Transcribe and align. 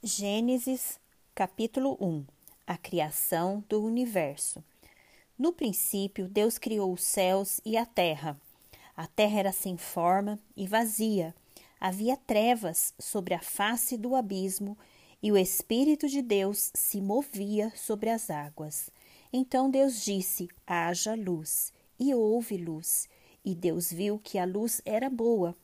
Gênesis, 0.00 1.00
capítulo 1.34 1.98
1 2.00 2.24
A 2.64 2.78
criação 2.78 3.64
do 3.68 3.84
universo. 3.84 4.62
No 5.36 5.52
princípio, 5.52 6.28
Deus 6.28 6.56
criou 6.56 6.92
os 6.92 7.02
céus 7.02 7.60
e 7.64 7.76
a 7.76 7.84
terra. 7.84 8.40
A 8.96 9.08
terra 9.08 9.40
era 9.40 9.50
sem 9.50 9.76
forma 9.76 10.38
e 10.56 10.68
vazia. 10.68 11.34
Havia 11.80 12.16
trevas 12.16 12.94
sobre 12.96 13.34
a 13.34 13.40
face 13.40 13.96
do 13.96 14.14
abismo 14.14 14.78
e 15.20 15.32
o 15.32 15.36
Espírito 15.36 16.08
de 16.08 16.22
Deus 16.22 16.70
se 16.74 17.00
movia 17.00 17.72
sobre 17.74 18.08
as 18.08 18.30
águas. 18.30 18.90
Então 19.32 19.68
Deus 19.68 20.04
disse: 20.04 20.48
haja 20.64 21.16
luz, 21.16 21.72
e 21.98 22.14
houve 22.14 22.56
luz. 22.56 23.08
E 23.44 23.52
Deus 23.52 23.90
viu 23.90 24.20
que 24.20 24.38
a 24.38 24.44
luz 24.44 24.80
era 24.84 25.10
boa 25.10 25.56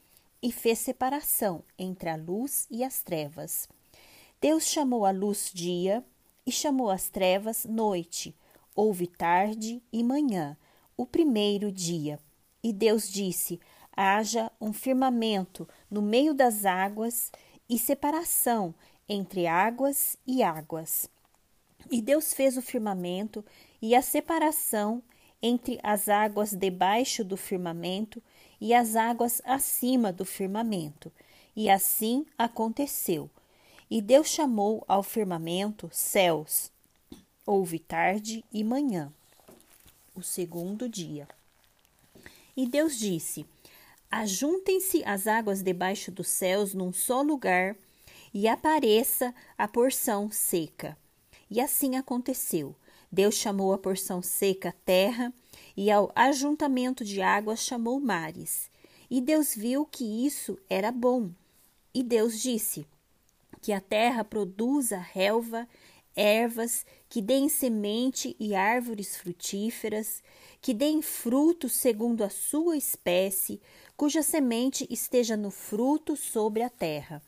e 0.43 0.51
fez 0.51 0.81
separação 0.81 1.63
entre 1.79 2.11
a 2.11 2.17
luz 2.17 2.67
e 2.69 2.83
as 2.83 3.01
trevas. 3.01 3.69
Deus 4.45 4.65
chamou 4.65 5.07
a 5.07 5.11
luz 5.11 5.51
dia 5.55 6.05
e 6.45 6.53
chamou 6.53 6.91
as 6.91 7.09
trevas 7.09 7.65
noite. 7.65 8.37
Houve 8.77 9.07
tarde 9.07 9.83
e 9.91 10.05
manhã, 10.05 10.55
o 10.99 11.07
primeiro 11.07 11.73
dia. 11.73 12.21
E 12.63 12.71
Deus 12.71 13.09
disse: 13.09 13.59
haja 13.97 14.53
um 14.61 14.71
firmamento 14.71 15.67
no 15.91 16.03
meio 16.03 16.35
das 16.35 16.67
águas 16.67 17.33
e 17.71 17.79
separação 17.79 18.75
entre 19.09 19.47
águas 19.47 20.19
e 20.27 20.43
águas. 20.43 21.09
E 21.91 22.03
Deus 22.03 22.35
fez 22.35 22.59
o 22.59 22.61
firmamento 22.61 23.43
e 23.81 23.95
a 23.95 24.03
separação 24.03 25.03
entre 25.41 25.81
as 25.83 26.07
águas 26.07 26.53
debaixo 26.53 27.25
do 27.25 27.39
firmamento 27.39 28.23
e 28.61 28.75
as 28.75 28.95
águas 28.95 29.41
acima 29.43 30.13
do 30.13 30.27
firmamento. 30.27 31.11
E 31.57 31.71
assim 31.71 32.27
aconteceu. 32.37 33.31
E 33.95 34.03
Deus 34.03 34.27
chamou 34.27 34.85
ao 34.89 35.05
firmamento 35.05 35.89
céus. 35.93 36.69
Houve 37.47 37.79
tarde 37.79 38.45
e 38.53 38.65
manhã, 38.65 39.13
o 40.17 40.21
segundo 40.21 40.89
dia. 40.89 41.29
E 42.57 42.67
Deus 42.67 42.99
disse: 42.99 43.47
Ajuntem-se 44.11 45.05
as 45.05 45.29
águas 45.29 45.63
debaixo 45.63 46.11
dos 46.11 46.27
céus 46.27 46.75
num 46.75 46.93
só 46.93 47.23
lugar, 47.23 47.77
e 48.35 48.49
apareça 48.49 49.33
a 49.57 49.69
porção 49.69 50.29
seca. 50.29 50.99
E 51.49 51.61
assim 51.61 51.95
aconteceu. 51.95 52.75
Deus 53.13 53.37
chamou 53.37 53.73
a 53.73 53.79
porção 53.79 54.21
seca 54.21 54.75
terra, 54.85 55.33
e 55.77 55.89
ao 55.89 56.11
ajuntamento 56.17 57.05
de 57.05 57.23
águas 57.23 57.61
chamou 57.61 58.01
mares. 58.01 58.69
E 59.09 59.21
Deus 59.21 59.55
viu 59.55 59.87
que 59.87 60.27
isso 60.27 60.59
era 60.69 60.91
bom. 60.91 61.31
E 61.95 62.03
Deus 62.03 62.41
disse: 62.41 62.85
que 63.65 63.73
a 63.73 63.81
terra 63.81 64.23
produza 64.23 64.99
relva, 64.99 65.67
ervas, 66.15 66.85
que 67.09 67.23
deem 67.23 67.49
semente 67.49 68.37
e 68.39 68.55
árvores 68.55 69.17
frutíferas, 69.17 70.23
que 70.61 70.75
deem 70.75 71.01
fruto 71.01 71.67
segundo 71.67 72.23
a 72.23 72.29
sua 72.29 72.77
espécie, 72.77 73.63
cuja 73.97 74.23
semente 74.23 74.87
esteja 74.91 75.35
no 75.35 75.51
fruto 75.51 76.15
sobre 76.15 76.63
a 76.63 76.69
terra. 76.69 77.23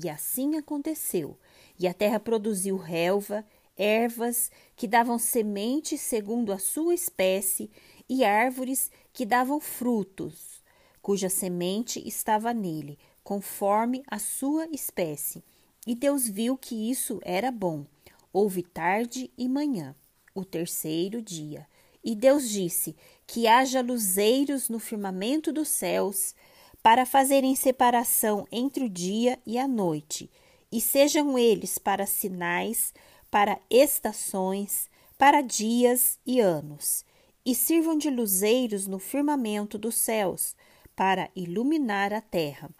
E 0.00 0.08
assim 0.08 0.54
aconteceu. 0.56 1.36
E 1.76 1.88
a 1.88 1.92
terra 1.92 2.20
produziu 2.20 2.76
relva, 2.76 3.44
ervas 3.76 4.48
que 4.76 4.86
davam 4.86 5.18
semente 5.18 5.98
segundo 5.98 6.52
a 6.52 6.58
sua 6.60 6.94
espécie, 6.94 7.68
e 8.08 8.22
árvores 8.22 8.92
que 9.12 9.26
davam 9.26 9.58
frutos, 9.58 10.62
cuja 11.02 11.28
semente 11.28 12.00
estava 12.06 12.54
nele, 12.54 12.96
conforme 13.24 14.04
a 14.06 14.20
sua 14.20 14.68
espécie. 14.70 15.42
E 15.86 15.94
Deus 15.94 16.28
viu 16.28 16.56
que 16.56 16.90
isso 16.90 17.20
era 17.22 17.50
bom. 17.50 17.86
Houve 18.32 18.62
tarde 18.62 19.30
e 19.36 19.48
manhã, 19.48 19.94
o 20.34 20.44
terceiro 20.44 21.22
dia. 21.22 21.66
E 22.04 22.14
Deus 22.14 22.48
disse: 22.48 22.96
Que 23.26 23.46
haja 23.46 23.80
luzeiros 23.80 24.68
no 24.68 24.78
firmamento 24.78 25.52
dos 25.52 25.68
céus, 25.68 26.34
para 26.82 27.04
fazerem 27.04 27.54
separação 27.54 28.46
entre 28.50 28.84
o 28.84 28.88
dia 28.88 29.38
e 29.46 29.58
a 29.58 29.68
noite, 29.68 30.30
e 30.72 30.80
sejam 30.80 31.38
eles 31.38 31.78
para 31.78 32.06
sinais, 32.06 32.94
para 33.30 33.58
estações, 33.68 34.88
para 35.18 35.42
dias 35.42 36.18
e 36.24 36.40
anos, 36.40 37.04
e 37.44 37.54
sirvam 37.54 37.98
de 37.98 38.08
luzeiros 38.10 38.86
no 38.86 38.98
firmamento 38.98 39.76
dos 39.76 39.96
céus, 39.96 40.54
para 40.96 41.30
iluminar 41.34 42.12
a 42.12 42.20
terra. 42.20 42.70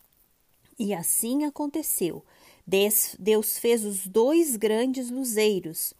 E 0.79 0.95
assim 0.95 1.45
aconteceu. 1.45 2.25
Deus 3.19 3.59
fez 3.59 3.85
os 3.85 4.07
dois 4.07 4.55
grandes 4.55 5.11
luzeiros, 5.11 5.93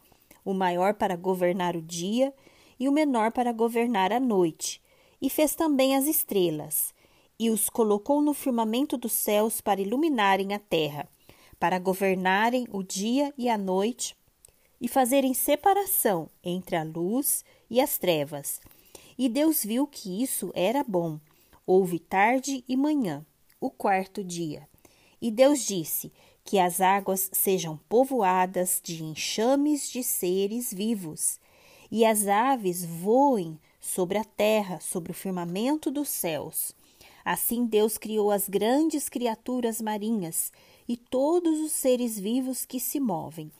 o 0.45 0.53
maior 0.53 0.93
para 0.93 1.17
governar 1.17 1.75
o 1.75 1.81
dia 1.81 2.33
e 2.79 2.87
o 2.87 2.93
menor 2.93 3.33
para 3.33 3.51
governar 3.51 4.13
a 4.13 4.21
noite, 4.21 4.81
e 5.21 5.29
fez 5.29 5.53
também 5.53 5.97
as 5.97 6.05
estrelas, 6.05 6.93
e 7.37 7.49
os 7.49 7.69
colocou 7.69 8.21
no 8.21 8.33
firmamento 8.33 8.95
dos 8.95 9.11
céus 9.11 9.59
para 9.59 9.81
iluminarem 9.81 10.53
a 10.53 10.59
terra, 10.59 11.09
para 11.59 11.77
governarem 11.77 12.65
o 12.71 12.81
dia 12.81 13.33
e 13.37 13.49
a 13.49 13.57
noite, 13.57 14.15
e 14.79 14.87
fazerem 14.87 15.33
separação 15.33 16.29
entre 16.41 16.77
a 16.77 16.83
luz 16.83 17.43
e 17.69 17.81
as 17.81 17.97
trevas. 17.97 18.61
E 19.17 19.27
Deus 19.27 19.61
viu 19.61 19.85
que 19.85 20.23
isso 20.23 20.53
era 20.55 20.85
bom. 20.85 21.19
Houve 21.67 21.99
tarde 21.99 22.63
e 22.65 22.77
manhã, 22.77 23.25
o 23.59 23.69
quarto 23.69 24.23
dia. 24.23 24.71
E 25.21 25.29
Deus 25.29 25.65
disse: 25.65 26.11
que 26.43 26.59
as 26.59 26.81
águas 26.81 27.29
sejam 27.31 27.77
povoadas 27.87 28.81
de 28.83 29.03
enxames 29.03 29.89
de 29.89 30.03
seres 30.03 30.73
vivos, 30.73 31.39
e 31.89 32.05
as 32.05 32.27
aves 32.27 32.83
voem 32.85 33.59
sobre 33.79 34.17
a 34.17 34.23
terra, 34.23 34.79
sobre 34.79 35.11
o 35.11 35.15
firmamento 35.15 35.91
dos 35.91 36.09
céus. 36.09 36.73
Assim 37.23 37.65
Deus 37.65 37.97
criou 37.97 38.31
as 38.31 38.49
grandes 38.49 39.07
criaturas 39.07 39.81
marinhas 39.81 40.51
e 40.87 40.97
todos 40.97 41.59
os 41.59 41.71
seres 41.71 42.19
vivos 42.19 42.65
que 42.65 42.79
se 42.79 42.99
movem, 42.99 43.51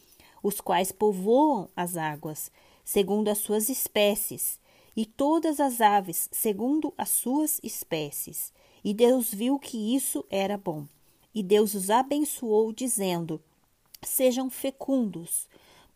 os 0.41 0.59
quais 0.59 0.91
povoam 0.91 1.69
as 1.75 1.95
águas, 1.95 2.51
segundo 2.83 3.27
as 3.27 3.37
suas 3.37 3.69
espécies, 3.69 4.59
e 4.95 5.05
todas 5.05 5.59
as 5.59 5.79
aves, 5.79 6.27
segundo 6.31 6.93
as 6.97 7.09
suas 7.09 7.59
espécies. 7.63 8.51
E 8.83 8.93
Deus 8.93 9.33
viu 9.33 9.59
que 9.59 9.95
isso 9.95 10.25
era 10.29 10.57
bom. 10.57 10.87
E 11.33 11.41
Deus 11.41 11.73
os 11.73 11.89
abençoou, 11.89 12.73
dizendo: 12.73 13.41
Sejam 14.03 14.49
fecundos, 14.49 15.47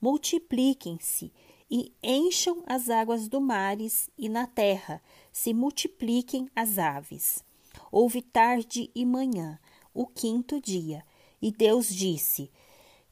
multipliquem-se 0.01 1.31
e 1.69 1.91
encham 2.01 2.63
as 2.65 2.89
águas 2.89 3.27
do 3.27 3.41
mares 3.41 4.09
e 4.17 4.29
na 4.29 4.47
terra 4.47 5.01
se 5.31 5.53
multipliquem 5.53 6.49
as 6.55 6.77
aves. 6.77 7.43
Houve 7.91 8.21
tarde 8.21 8.89
e 8.95 9.05
manhã, 9.05 9.59
o 9.93 10.05
quinto 10.05 10.61
dia, 10.61 11.03
e 11.41 11.51
Deus 11.51 11.93
disse: 11.93 12.49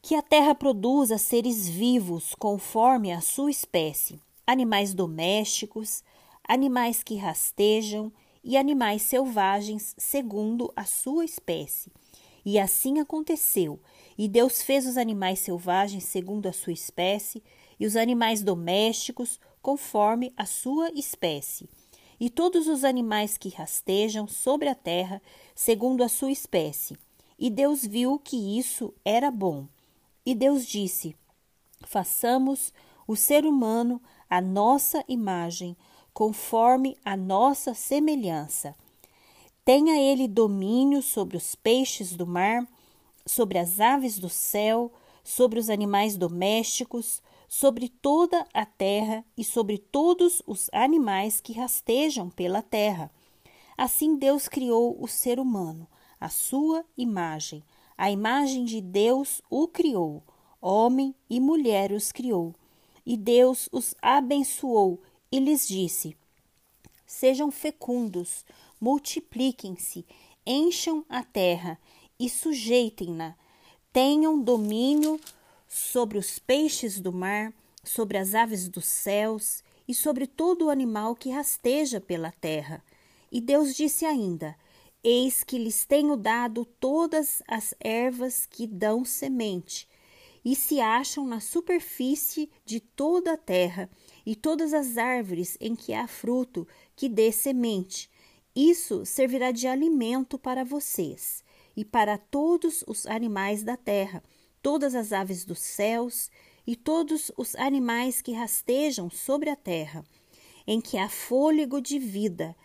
Que 0.01 0.15
a 0.15 0.21
terra 0.21 0.55
produza 0.55 1.17
seres 1.17 1.67
vivos 1.67 2.33
conforme 2.35 3.11
a 3.11 3.19
sua 3.19 3.51
espécie, 3.51 4.21
animais 4.47 4.93
domésticos, 4.93 6.01
animais 6.47 7.03
que 7.03 7.17
rastejam 7.17 8.13
e 8.41 8.55
animais 8.55 9.01
selvagens 9.01 9.93
segundo 9.97 10.71
a 10.73 10.85
sua 10.85 11.25
espécie 11.25 11.91
e 12.45 12.59
assim 12.59 12.99
aconteceu. 12.99 13.79
E 14.17 14.27
Deus 14.27 14.61
fez 14.61 14.85
os 14.85 14.97
animais 14.97 15.39
selvagens 15.39 16.03
segundo 16.03 16.47
a 16.47 16.53
sua 16.53 16.73
espécie, 16.73 17.43
e 17.79 17.85
os 17.85 17.95
animais 17.95 18.43
domésticos 18.43 19.39
conforme 19.61 20.31
a 20.37 20.45
sua 20.45 20.91
espécie, 20.91 21.69
e 22.19 22.29
todos 22.29 22.67
os 22.67 22.83
animais 22.83 23.37
que 23.37 23.49
rastejam 23.49 24.27
sobre 24.27 24.69
a 24.69 24.75
terra 24.75 25.21
segundo 25.55 26.03
a 26.03 26.09
sua 26.09 26.31
espécie. 26.31 26.97
E 27.39 27.49
Deus 27.49 27.85
viu 27.85 28.19
que 28.19 28.57
isso 28.57 28.93
era 29.03 29.31
bom. 29.31 29.67
E 30.25 30.35
Deus 30.35 30.65
disse: 30.65 31.15
Façamos 31.81 32.71
o 33.07 33.15
ser 33.15 33.45
humano 33.45 34.01
à 34.29 34.39
nossa 34.39 35.03
imagem, 35.07 35.75
conforme 36.13 36.95
a 37.03 37.17
nossa 37.17 37.73
semelhança 37.73 38.75
Tenha 39.65 39.97
ele 39.97 40.27
domínio 40.27 41.01
sobre 41.01 41.37
os 41.37 41.55
peixes 41.55 42.15
do 42.15 42.27
mar, 42.27 42.67
sobre 43.25 43.57
as 43.57 43.79
aves 43.79 44.19
do 44.19 44.27
céu, 44.27 44.91
sobre 45.23 45.57
os 45.57 45.69
animais 45.69 46.17
domésticos, 46.17 47.21
sobre 47.47 47.87
toda 47.87 48.45
a 48.53 48.65
terra 48.65 49.23
e 49.37 49.43
sobre 49.43 49.77
todos 49.77 50.41
os 50.45 50.69
animais 50.73 51.39
que 51.39 51.53
rastejam 51.53 52.29
pela 52.29 52.61
terra. 52.61 53.09
Assim 53.77 54.17
Deus 54.17 54.49
criou 54.49 54.97
o 55.01 55.07
ser 55.07 55.39
humano, 55.39 55.87
a 56.19 56.27
sua 56.27 56.83
imagem. 56.97 57.63
A 57.97 58.11
imagem 58.11 58.65
de 58.65 58.81
Deus 58.81 59.41
o 59.49 59.67
criou, 59.67 60.23
homem 60.59 61.15
e 61.29 61.39
mulher 61.39 61.91
os 61.91 62.11
criou. 62.11 62.53
E 63.05 63.15
Deus 63.15 63.69
os 63.71 63.95
abençoou 64.01 65.01
e 65.31 65.39
lhes 65.39 65.67
disse: 65.67 66.17
Sejam 67.05 67.51
fecundos, 67.51 68.43
multipliquem-se, 68.83 70.05
encham 70.45 71.05
a 71.07 71.23
terra 71.23 71.79
e 72.19 72.29
sujeitem-na. 72.29 73.33
tenham 73.93 74.41
domínio 74.41 75.17
sobre 75.69 76.17
os 76.17 76.37
peixes 76.37 76.99
do 76.99 77.13
mar, 77.13 77.53
sobre 77.81 78.17
as 78.17 78.35
aves 78.35 78.67
dos 78.67 78.83
céus 78.83 79.63
e 79.87 79.93
sobre 79.93 80.27
todo 80.27 80.65
o 80.65 80.69
animal 80.69 81.15
que 81.15 81.29
rasteja 81.29 82.01
pela 82.01 82.31
terra. 82.31 82.83
E 83.31 83.39
Deus 83.39 83.73
disse 83.73 84.03
ainda: 84.03 84.53
Eis 85.01 85.45
que 85.45 85.57
lhes 85.57 85.85
tenho 85.85 86.17
dado 86.17 86.65
todas 86.65 87.41
as 87.47 87.73
ervas 87.79 88.45
que 88.45 88.67
dão 88.67 89.05
semente, 89.05 89.87
e 90.43 90.57
se 90.57 90.81
acham 90.81 91.25
na 91.25 91.39
superfície 91.39 92.49
de 92.65 92.81
toda 92.81 93.33
a 93.33 93.37
terra, 93.37 93.89
e 94.25 94.35
todas 94.35 94.73
as 94.73 94.97
árvores 94.97 95.57
em 95.61 95.73
que 95.73 95.93
há 95.93 96.05
fruto 96.05 96.67
que 96.97 97.07
dê 97.07 97.31
semente. 97.31 98.11
Isso 98.55 99.03
servirá 99.03 99.51
de 99.51 99.65
alimento 99.65 100.37
para 100.37 100.63
vocês 100.63 101.43
e 101.75 101.83
para 101.83 102.19
todos 102.19 102.83
os 102.87 103.07
animais 103.07 103.63
da 103.63 103.75
terra, 103.75 104.23
todas 104.61 104.93
as 104.93 105.11
aves 105.11 105.43
dos 105.43 105.59
céus 105.59 106.29
e 106.65 106.75
todos 106.75 107.31
os 107.35 107.55
animais 107.55 108.21
que 108.21 108.31
rastejam 108.31 109.09
sobre 109.09 109.49
a 109.49 109.55
terra, 109.55 110.05
em 110.67 110.79
que 110.79 110.99
há 110.99 111.09
fôlego 111.09 111.81
de 111.81 111.97
vida, 111.97 112.55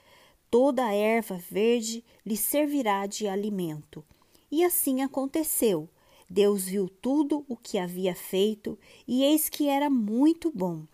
toda 0.50 0.84
a 0.84 0.92
erva 0.92 1.42
verde 1.50 2.04
lhe 2.24 2.36
servirá 2.36 3.06
de 3.06 3.26
alimento. 3.26 4.04
E 4.50 4.64
assim 4.64 5.00
aconteceu. 5.00 5.88
Deus 6.28 6.64
viu 6.64 6.90
tudo 6.90 7.46
o 7.48 7.56
que 7.56 7.78
havia 7.78 8.14
feito, 8.14 8.78
e 9.06 9.24
eis 9.24 9.48
que 9.48 9.68
era 9.68 9.88
muito 9.88 10.52
bom. 10.54 10.86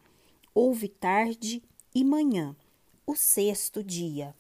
Houve 0.55 0.88
tarde 0.88 1.61
e 1.93 2.05
manhã, 2.05 2.55
o 3.05 3.17
sexto 3.17 3.82
dia. 3.82 4.35